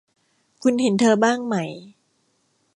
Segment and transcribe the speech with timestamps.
[0.61, 1.55] คุณเห็นเธอบ้างไหม